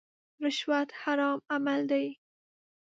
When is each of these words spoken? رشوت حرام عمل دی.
رشوت 0.43 0.89
حرام 1.01 1.39
عمل 1.53 1.81
دی. 1.91 2.05